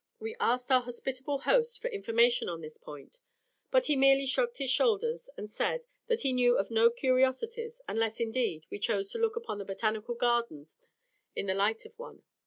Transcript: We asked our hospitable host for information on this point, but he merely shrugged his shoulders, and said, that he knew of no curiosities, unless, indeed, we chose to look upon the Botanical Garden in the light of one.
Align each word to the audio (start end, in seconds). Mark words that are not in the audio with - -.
We 0.17 0.35
asked 0.39 0.71
our 0.71 0.81
hospitable 0.81 1.41
host 1.41 1.79
for 1.79 1.87
information 1.89 2.49
on 2.49 2.61
this 2.61 2.79
point, 2.79 3.19
but 3.69 3.85
he 3.85 3.95
merely 3.95 4.25
shrugged 4.25 4.57
his 4.57 4.71
shoulders, 4.71 5.29
and 5.37 5.47
said, 5.47 5.83
that 6.07 6.21
he 6.23 6.33
knew 6.33 6.57
of 6.57 6.71
no 6.71 6.89
curiosities, 6.89 7.81
unless, 7.87 8.19
indeed, 8.19 8.65
we 8.71 8.79
chose 8.79 9.11
to 9.11 9.19
look 9.19 9.35
upon 9.35 9.59
the 9.59 9.63
Botanical 9.65 10.15
Garden 10.15 10.65
in 11.35 11.45
the 11.45 11.53
light 11.53 11.85
of 11.85 11.99
one. 11.99 12.23